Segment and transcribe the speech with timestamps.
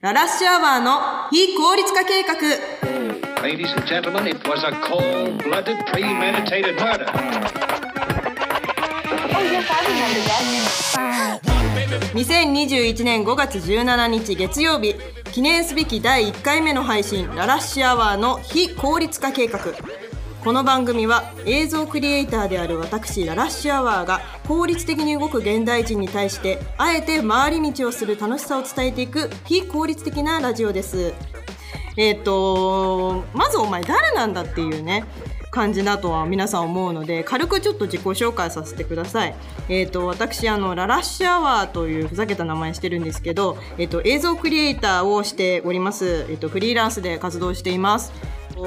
[0.00, 2.34] ララシアワーの非効率化計画
[12.14, 14.94] 2021年5月17日月曜日
[15.32, 19.58] 記念すべき第1回目の配信「ララッシュアワー」の非効率化計画。
[20.44, 31.12] この番組は映像クリエイターである私ララッシュアワーが効率的に動く現代人に対してあえて回り道をする楽しさを伝えていく非効率的なラジオです
[31.96, 35.04] えっ、とまずお前誰なんだっていうね
[35.50, 39.34] 感じだとは皆さん思うので軽くちょっと自己紹介させてください。
[39.68, 46.26] えっ、と私あのララッシュアワーというふざけた名前してるんですけど、えっ、と映像クリエイターをしております。
[46.28, 48.12] えっ、とフリーランスで活動しています。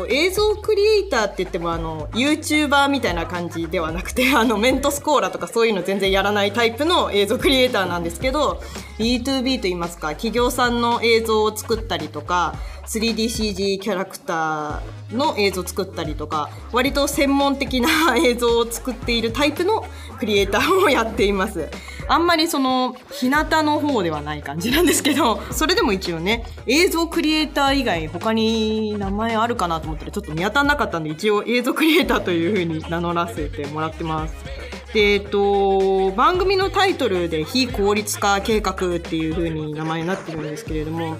[0.09, 8.61] 映像クリエイターって言ってもあの YouTuber みたいな感じではなくて あのメントスコーラとかそういうの全然やらないタイプの映像クリエイターなんですけど
[8.99, 12.55] B2B と言いますか企業さんの映像を作ったりとか
[12.91, 17.87] 3DCG キャラクターの映像を作ったりとか割と専門的な
[18.19, 19.85] 映像を作っているタイプの
[20.19, 21.69] クリエイターをやっています。
[22.07, 34.33] あんまりその日向の方ではない感じなんですけどそれでも一応ね映像クリエイター以外他に名前あるかなと思ったらちょっと見当たらなかったんで一応映像クリエイターという風に名乗らせてもらってます。
[34.93, 41.17] でえっと、番組のタイトルで非効率化計画っていう風に名前になってるんですけれども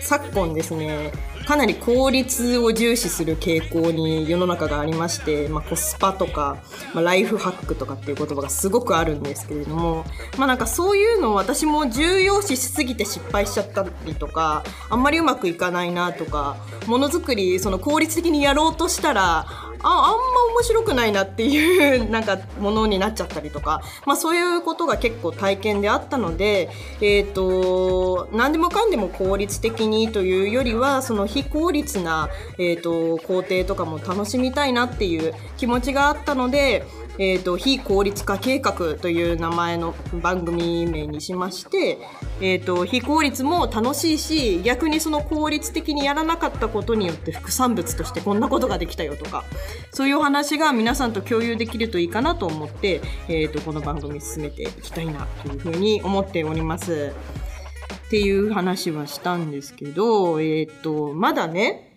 [0.00, 1.12] 昨今ですね
[1.46, 6.62] かなり効率を重視する傾向に世の中がありまして、まあ、コスパとか、
[6.94, 10.04] まあ、ライフハックとかっていう言葉がすごくあるんですけれども、
[10.38, 16.56] まあ、なんかそういうのを私も重要視しすぎて失敗しちゃったりとかあんまりうまくいかないなとか
[16.86, 19.46] ものづくりその効率的にやろうとしたら
[19.82, 20.18] ああんま
[20.54, 36.84] 面白くないなっていう なんかものになっちゃったりとか、まあ、そういうことが結構体験であったので、えー、と何でもかんでも効率的にというよりはその非効率な、えー、と工程とかも楽しみたいなっていう気持ちがあったので、
[37.18, 41.98] えー、と非効率化計画という名前の番組名にしまして、
[42.40, 49.44] えー、と非効率も楽しいし逆にその効率的にやらなかったことによって副産物としてこんなことができたよとか
[49.92, 57.12] そういうお話が皆さんと共有できるといいかなと思って、えー、とこの番組進めていきたいなというふうに思っております。
[58.06, 61.96] っていう話はしたんですけど、えっ、と、まだね、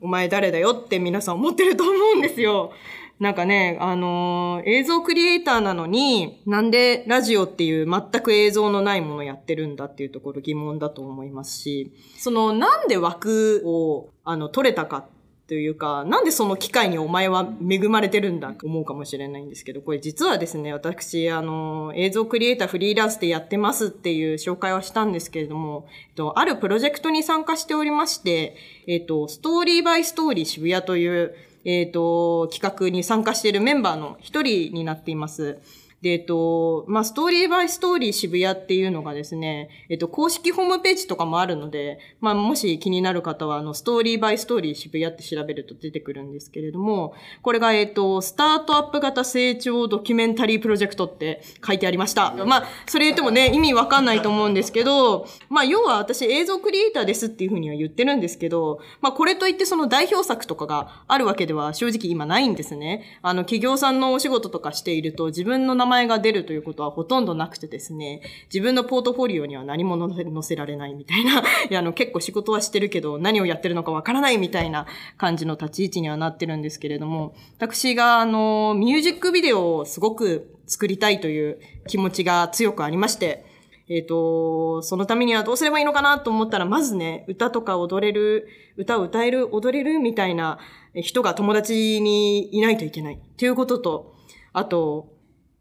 [0.00, 2.70] お前誰だよって皆さん思ってると思うんですよ。
[3.20, 15.06] なんかね、あのー映像クリエイターなのに、なんでラジオっていう全く映像のないものやってるんだっていうところ疑問だと思いますし、そのなんで枠を、あの、取れたか
[15.46, 35.58] というか、なんでその機会にお前は恵まれてるんだと思うかもしれないんですけど、これ実はですね、私、あの、映像クリエイターフリーランスでやってますっていう紹介はしたんですけれども、えっと、あるプロジェクトに参加しておりまして、えっと、ストーリーバイストーリー渋谷という、えっと、企画に参加しているメンバーの一人になっています。
[36.04, 52.34] で、えっと、まあ、ストーリーバイストーリー渋谷っていうのがですね、えっと、公式ホームページとかもあるので、まあ、もし気になる方は、あの、ストーリーバイストーリー渋谷って調べると出てくるんですけれども、これが、えっと、スタートアップ型成長ドキュメンタリープロジェクトって書いてありました。
[52.44, 63.18] まあ、それ言ってもね、意味わかんないと思うんですけど、まあ、要は私映像クリエイターですっていうふうには言ってるんですけど、まあ、これといってその代表作とかがあるわけでは正直今ないんですね。
[63.22, 68.20] あの、企業さんのお仕事とかしていると自分の名前前が出るということはほとんどなくてですね、
[68.52, 71.40] 自分のポートフォリオには何も載せられないみたいな、
[71.70, 83.46] いや、あの、結構仕事はしてるけど何をやってるのかわからないみたいな感じの立ち位置にはなってるんですけれども、私があの、ミュージックビデオをすごく作りたいという気持ちが強くありまして、
[83.88, 90.58] えっ、と、そのためにはどうすればいいのかなと思ったら、まずね、歌とか踊れる、歌を歌える、踊れるみたいな
[90.94, 93.20] 人が友達にいないといけない。
[93.36, 94.14] ということと、
[94.54, 95.13] あと、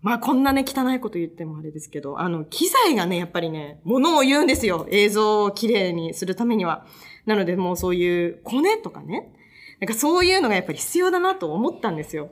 [0.04, 4.86] まあこんなね、汚いこと言ってもあれですけど、あの、機材がね、やっぱりね、ものを言うんですよ。
[4.92, 6.86] 映像を綺麗にするためには。
[7.26, 9.34] なのでもうそういうコネとかね、
[9.80, 12.32] なんかそういうのがやっぱり必要だなと思ったんですよ。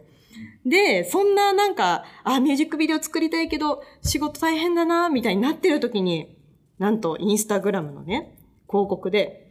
[0.66, 6.38] で、そんななんか、あ、ミュージックビデオ作りたいけど、仕事大変だな、みたいになってる時に、
[6.78, 9.50] なんとインスタグラムのね、広告で、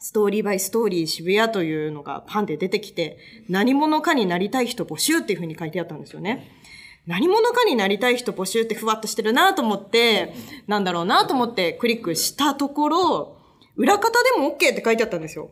[0.00, 3.18] ストーリーバイストーリー渋谷というのがパンで出てきて、
[3.48, 6.48] 何者かになりたい人募集っていう風に書いてあったんですよね。
[7.08, 10.34] 何者かになりたい人募集ってふわっとしてるなと思って、
[10.66, 13.38] なんだろうなと思ってクリックしたところ、
[13.76, 15.50] 裏方でも OK って書いてあったんですよ。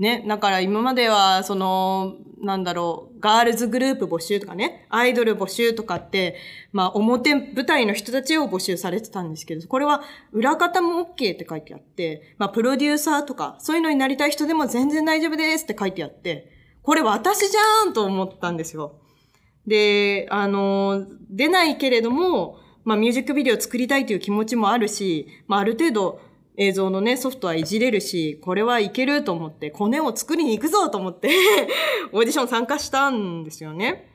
[0.00, 0.24] ね。
[0.26, 6.34] だから今までは、その、なんだろう、ガールズグループ募集とかね、アイドル募集とかって、
[6.72, 16.50] まあ表舞台の人たちを募集されてたんですけど、これは裏方も OK って書いてあって、まあプロデューサーとか、そういうのになりたい人でも全然大丈夫ですって書いてあって、
[16.82, 18.98] これ私じゃーんと思ったんですよ。
[19.66, 26.20] で、あの、出ないけれども、まあミュージックビデオ作りたいという気持ちもあるし、まあある程度
[26.56, 31.30] 映像のね、ソフトはいじれるし、これはいけると思って、コネを作りに行くぞと思って、
[32.12, 34.10] オーディション参加したんですよね。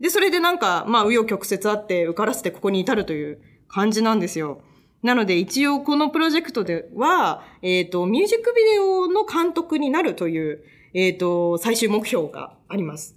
[0.00, 4.62] で、それでなんか、まあ、紆余曲折あって、受からせてここに至るという感じなんですよ。
[5.02, 10.64] なので、一応このプロジェクトでは、えっ、と、ミュージックビデオの監督になるという、
[10.94, 13.16] えっ、と、最終目標があります。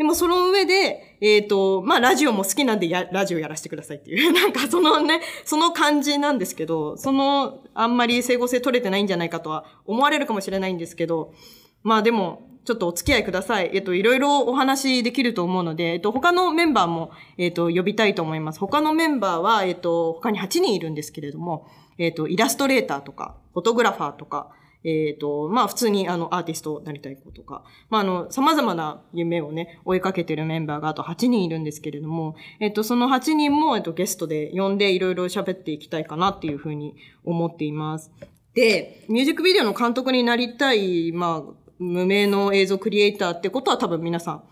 [0.00, 11.34] でもその上で、えっ、と、まあ、ラジオも好きなんでや、ラジオやらせてくださいっていう、 なんかそのね、その感じなんですけど、その、あんまり整合性取れてないんじゃないかとは思われるかもしれないんですけど、
[11.82, 13.72] まあでも、ちょっとお付き合いください。
[13.74, 18.58] えっと、いろいろお話できると思うので、えっと、他のメンバーも、えっと、呼びたいと思います。
[18.58, 21.66] 他のメンバーは、えっと、他に8人いるんですけれども、
[21.98, 24.48] えっと、イラストレーターとか、フォトグラファーとか、
[24.84, 38.10] えっ、と、まあ普通にあのアーティストになりたい子とか、まああの様々な夢をね、追いかけてるメンバーがあと8人いるんですけれども、えっ、とその8人も、えっとゲストで呼んでいろいろ喋っていきたいかなっていうふうに思っています。
[38.54, 44.42] で、ミュージックビデオの監督になりたい、まあ、無名の映像クリエイターってことは多分皆さん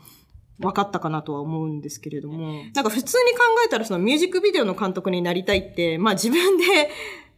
[0.58, 6.64] 分かったかなとは思うんですけれども、なんか普通に考えたらそのミュージックビデオの監督になりたいって、まあ自分で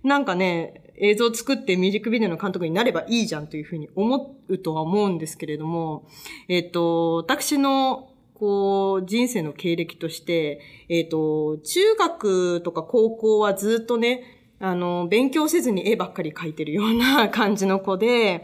[0.03, 6.07] なんかね、映像を作ってミュージックビデオの監督になればいいじゃんというふうに思うとは思うんですけれども、
[6.49, 8.11] えっ、と、私の
[8.41, 14.23] こう、人生の経歴として、えっ、と、中学とか高校はずっとね、
[14.59, 18.43] あの、勉強せずに絵ばっかり描いてるような感じの子で、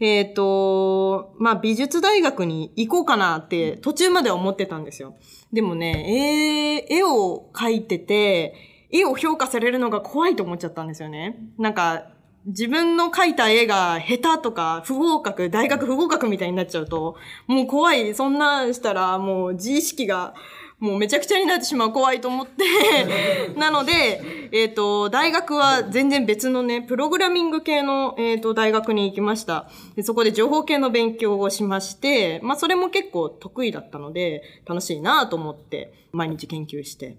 [0.00, 5.16] えっ、と、まあ、美術大学に行こうかなって途中までは思ってたんですよ。
[5.50, 8.54] でもね、絵、絵を描いてて、
[8.90, 11.36] 絵を評価されるのが怖いと思っちゃったんですよね。
[11.58, 12.06] なんか、
[12.46, 18.14] 自分の描いた絵が下手とか不合格、大学不合格みたいになっちゃうと、もう怖い。
[18.14, 20.34] そんなんしたらもう自意識が
[20.80, 22.64] もうめちゃくちゃになってしまう怖いと思って。
[23.58, 30.02] なので、えっ、と、大学は全然別のね、プログラミング系の、えっ、と、大学に行きましたで。
[30.02, 37.16] そこで情報系の勉強をしまして、まあそれも結構得意だったので、楽しいなと思って、毎日研究して。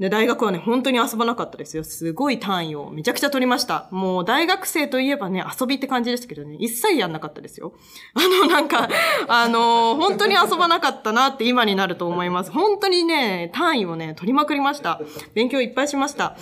[0.00, 1.84] で、大学はね、本当に遊ばなかったですよ。
[1.84, 3.86] すごい単位をめちゃくちゃ取りました。
[3.90, 7.74] もう大学生といえばね、遊びって感じですけどね、一切やんなかったですよ。
[8.16, 8.88] あの、なんか、
[9.28, 12.50] あの本当に遊ばなかったなって今になると思います。
[12.50, 15.02] 本当にね、単位をね、取りまくりました。
[15.34, 16.34] 勉強いっぱいしました。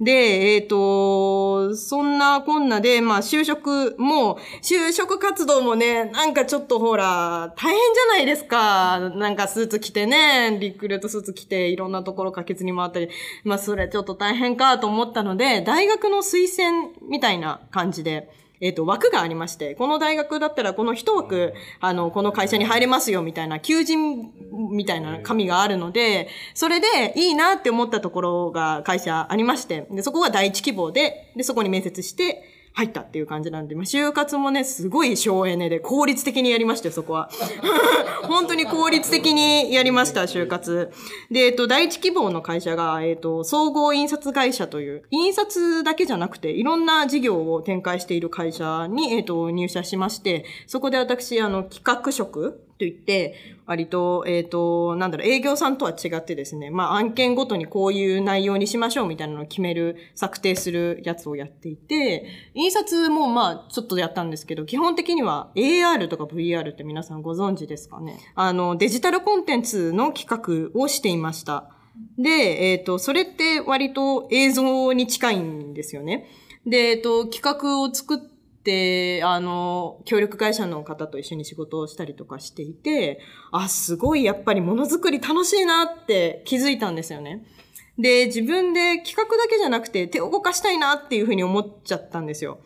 [0.00, 8.98] で、えっ、と、そんなこんなで、まあ、就職も、就職活動もね、なんかちょっとほら、大変じゃないですか。
[9.14, 13.03] なんかスーツ着てね、リクルートスーツ着て、いろんなところ可決に回ったり、
[13.44, 18.30] まあ、それちょっと大変かと思ったので、大学の推薦みたいな感じで、
[18.60, 24.32] えっ、と、枠がありまして、この大学だったらこの一枠、あの、この会社に入れますよ、みたいな、求人
[24.70, 37.30] みたいな紙があるので、それでいいなって思ったところが会社ありまして、で、そこが第一希望で、で、そこに面接して、入ったっていう感じなんで、まあ、就活もね、すごい省エネで効率的にやりましたよ、そこは。
[38.26, 40.90] 本当に効率的にやりました、就活。
[41.30, 53.34] で、えっと、第一希望の会社が、えっと、総合印刷会社という、印刷だけじゃなくて、いろんな事業を展開している会社に、えっと、入社しまして、そこで私、あの、企画職と言って、
[53.66, 68.18] 割と、えっ、と、なんだろう、営業さんとは違ってですね、まあ案件ごとにこういう内容にしましょうみたいなのを決める、策定するやつをやっていて、印刷もまあちょっとやったんですけど、基本的には AR とか VR って皆さんご存知ですかね。
[68.34, 71.70] あの、デジタルコンテンツの企画をしていました。
[72.18, 76.26] で、えっ、と、それって割と映像に近いんですよね。
[76.66, 78.33] で、えっ、と、企画を作って、
[78.64, 83.20] で、あの、協力会社の方と一緒に仕事をしたりとかしていて、
[83.52, 87.44] あ、すごいやっぱりものづくり楽しいなって気づいたんですよね。
[87.98, 92.58] で、自分で企画だけじゃなくて手を動かしたいなっていうふうに思っちゃったんですよ。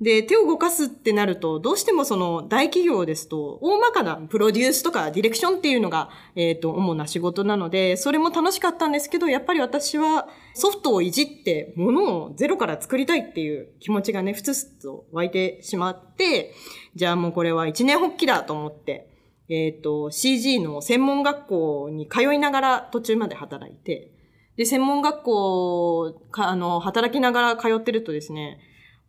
[0.00, 16.52] で、手を動かすってなると、どうしてもその大企業ですと、大まかなプロデュースとかディレクションっていうのが、えっ、と、主な仕事なので、それも楽しかったんですけど、やっぱり私はソフトをいじって、ものをゼロから作りたいっていう気持ちがね、ふつふつと湧いてしまって、
[16.94, 19.08] じゃあもうこれは一年発起だと思って、
[19.48, 24.12] えっ、と、CG の専門学校に通いながら途中まで働いて、
[24.58, 28.58] で、専門学校か、あの、働きながら通ってるとですね、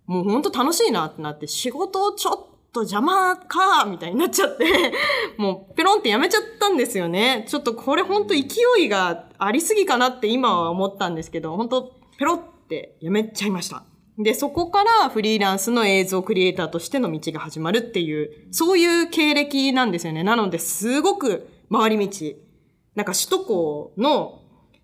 [0.08, 2.36] もうほんと楽しいなってなって、仕事をちょっ
[2.72, 4.94] と邪魔かみたいになっちゃって、
[5.38, 7.46] もうペロンってやめちゃったんですよね。
[7.48, 8.46] ちょっとこれほんと勢
[8.80, 13.84] いがありすぎかなって今は思ったんですけど、本当ペロってやめちゃいました。
[14.18, 20.24] で、そこからフリーランスの映像クリエイターとしての道が始まるっていう、そういう経歴なんですよね。
[20.24, 22.34] なので、すごく回り道。
[22.96, 24.42] なんか首都高の、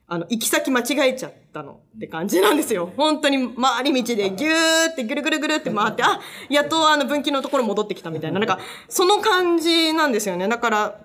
[0.08, 2.92] あの、行き先間違えちゃってたのって感じなんですよ。
[2.98, 6.20] 本当に回り道でギューってぐるぐるぐるって回って、あ、
[6.50, 10.48] やっとあの分岐のところ戻ってきたみたいな、なんか、その感じなんですよね。
[10.50, 11.00] だから、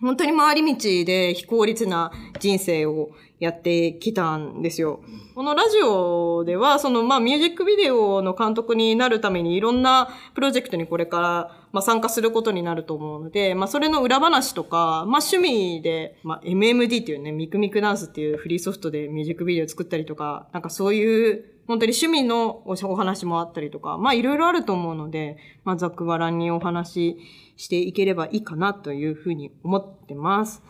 [0.00, 5.00] 本当に回り道で非効率な人生をやってきたんですよ。
[5.34, 27.16] このラジオでは、その、まあ、ミュージックビデオの監督になるためにいろんなプロジェクトにこれから、まあ、参加することになると思うので、まあ、それの裏話とか、まあ、趣味で、まあ、MMD っていうね、ミクミクダンスっていうフリーソフトでミュージックビデオ作ったりとか、なんかそういう、本当に趣味のお話もあったりとか、まあいろいろあると思うので、まあざくばらにお話し
[27.56, 30.62] していければいいかなというふうに思ってます。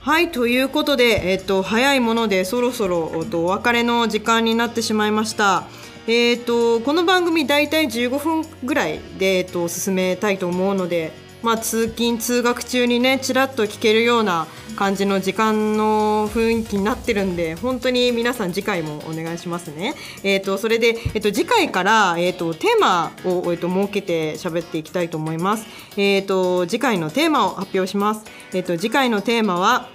[0.00, 5.64] はい、ということで、えっと、早いものでそろそろおとお別れの時間になってしまいました。
[6.06, 19.94] えっと、この番組大体15分ぐらいで、えっと、進めたいと思うので、まあ、通勤通学中にねちらっと聞けるような感じの時間の雰囲気になってるんで本当に皆さん次回もお願いしますね。
[20.22, 25.66] えー、とそれで、えー、と次回から、えー、とテーマを、えー、と設けて喋っていきたいと思います。
[25.96, 28.24] えー、と次回のテーマを発表します。
[28.52, 29.88] えー、と次回のテーマは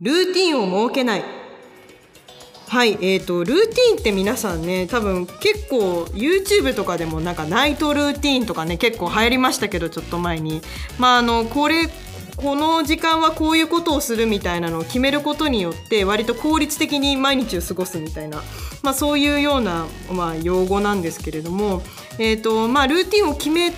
[0.00, 1.41] ルーティンを設けない。
[2.72, 10.62] はい、えーと、ルーティンって皆さんね多分結構 YouTube とかでもなんかナイトルーティンとかね結構流行りましたけどちょっと前に。
[10.98, 11.90] まああのこれ
[12.36, 18.42] この時間はこういうことをするみたいなのを決めることによって割と効率的に毎日を過ごすみたいな、
[18.82, 21.82] まあ、そういうような、まあ、用語なんですけれども、
[22.18, 23.70] えーとまあ、ルーティンを決め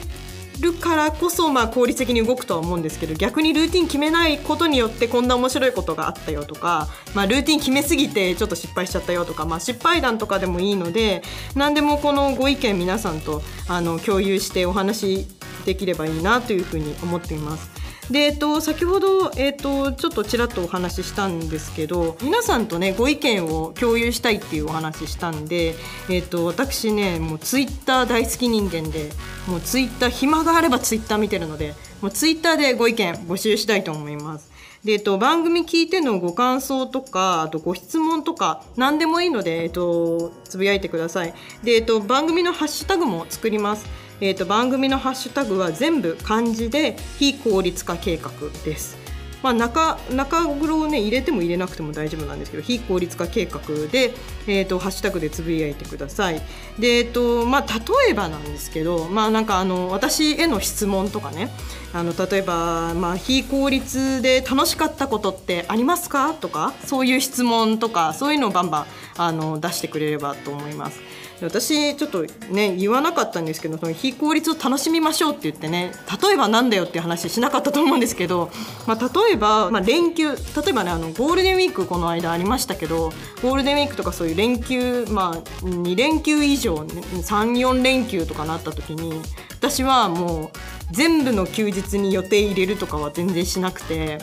[0.61, 11.23] るからこそ、まあ、効率的に動くとは思うんですけど逆にルーティン決めないことによってこんな面白いことがあったよとか、まあ、ルーティン決めすぎてちょっと失敗しちゃったよとか、まあ、失敗談とかでもいいので
[11.55, 15.27] 何でもこのご意見皆さんとあの共有してお話
[15.65, 17.84] できればいいなというふうに思っています。
[18.11, 25.75] で、えっと、先ほど、えっと、ちょっとちらっとお話ししたんですけど皆さんとねご意見を共有したいっていうお話ししたんで、
[26.11, 29.11] えっと、私ねもうツイッター大好き人間で
[29.47, 34.55] もうツイッター暇があればツイッター見てるのでもうツイッターでご意見募集したいと思います。
[34.85, 41.33] で、えっと、番組聞いてのご感想とか、あとご質問とか、何でもいいので、えっと、つぶやいてください。
[41.63, 43.87] で、えっと、番組のハッシュタグも作ります。
[44.25, 48.31] えっと、番組のハッシュタグは全部漢字で、非効率化計画
[48.64, 48.97] です。
[49.43, 53.61] まあ、中中黒をね入れても入れなくても大丈夫なんですけど非効率化計画
[53.93, 54.14] で、
[54.47, 56.40] えー、とハッシュタグでつぶやいてください
[56.78, 61.50] で、えーとまあ、例えばなんですけど、まあ、なんかあの私への質問とかね
[61.93, 66.33] あの例えば、まあ、非効率で楽しかったことってありますか？
[66.33, 68.87] とかそういう質問とかそういうのをバンバン
[69.19, 71.00] あの出してくれればと思います。
[71.43, 78.50] 私ちょっとね言わなかったんですけどその非効率を楽しみましょうって言ってね例えばなんだよっていう話しなかったと思うんですけど、
[78.87, 80.37] まあ、例えば、まあ、連休例
[80.69, 83.11] えばねあのゴールデンウィークこの間ありましたけど
[83.43, 90.50] ゴールデンウィークとかそういう連休、まあ、2連休以上、ね、34連休とかなった時に私はもう
[90.93, 94.19] 全部の休日に予定入れるとかは全然しなくて、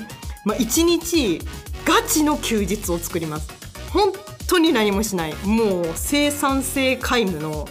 [0.46, 1.42] まあ、1日
[1.86, 3.52] ガチの休日を作ります。
[3.92, 4.14] 本
[4.52, 5.34] 当に何もしない。
[5.46, 7.40] もう生産性皆無。
[7.40, 7.68] の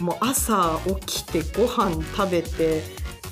[0.00, 2.82] もう朝起きてご飯食べて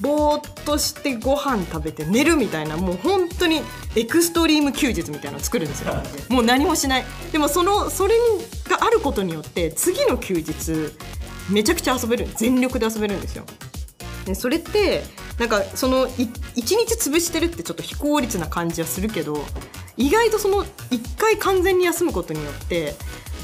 [0.00, 3.62] ぼーっとしてご飯食べて寝るみたいなもう本当に
[3.96, 5.94] エクストリーム休日みたいなのを作るんですよ。
[6.28, 7.04] もう何もしない。
[7.32, 8.14] でもそのそれ
[8.68, 10.92] があることによって次の休日
[11.50, 12.28] めちゃくちゃ遊べる。
[12.36, 13.44] 全力で遊べるんですよ。
[14.26, 15.04] でそれって
[15.38, 19.44] なんかその1日潰してるってちょっと非効率な感じはするけど
[19.98, 22.94] 意外とその1回完全に休むことによって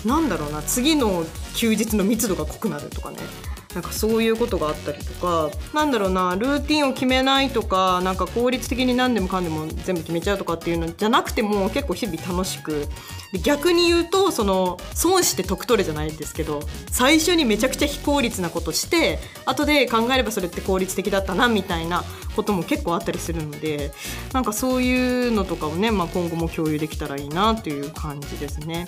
[0.07, 3.19] なんだろうな次の休日の密度が濃くなるとかね。
[3.75, 12.87] なんかそういうことがあったりとかなんだろうなルーティンを決めないとかなんか効率的に何でもかんでも全部決めちゃうとかっていうのじゃなくても結構日々楽しく
[13.39, 16.61] 逆に言うとその損して得取れじゃないですけど
[16.91, 23.93] 最初にめちゃくちゃ非効率なことして後で考えればそれって効率的だったなみたいなことも結構あったりするので
[24.33, 28.87] なんかそういうのとかをね、まあ、今後も共有できたらいいなという感じですね。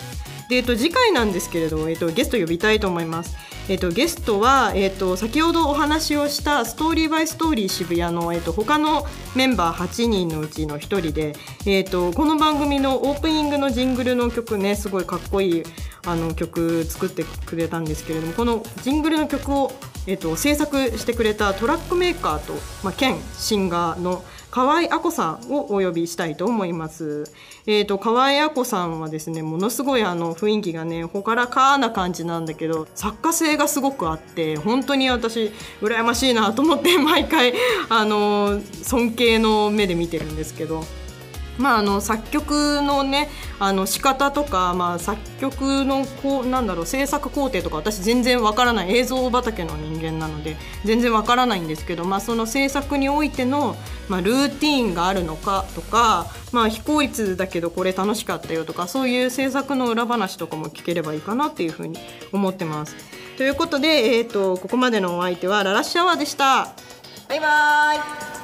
[0.48, 3.36] で、えっと、次回なんですけれど、えっと、ゲスト呼びたいと思います。
[3.68, 11.34] えっと、ゲストは、えっと、先ほどお話をしたストーリーバイストーリー渋谷の、えっと、他のメンバー8人のうちの1人で、
[11.66, 15.62] えっと、この番組のオープニングのジングルの曲ねすごいかっこいい
[16.04, 19.72] あの曲作ってくれたんですけれどもこのジングルの曲を、
[20.06, 22.52] えっと制作してくれたトラックメーカーと、
[22.84, 27.24] まあ、兼シンガーの河合亜子さんをお呼びしたいと思います。
[27.66, 35.52] えー、と河合亜子さんはですねものすごいあの雰囲気がね朗らかな感じなんだけど作家性がすごくあって本当に私
[35.82, 37.54] 羨ましいなと思って毎回
[37.88, 40.84] あの尊敬の目で見てるんですけど。
[41.58, 53.76] まあ、あの作曲のねあの仕方とか、まあ、作曲のこうなんだろう制作工程とか私全然わからない映像畑の人間なので全然わからないんですけど、まあ、その制作においての、
[54.08, 61.98] まあ、ルーティンがあるのかとか、まあ、非効率だけどこれ楽しかったよとかそういう制作の裏話とかも聞ければいいかなっていうふうに
[62.32, 62.96] 思ってます。
[63.36, 66.72] ということで、えー、とここまでのお相手はララッシュアワーでした。
[67.28, 67.94] バイバ
[68.32, 68.35] イ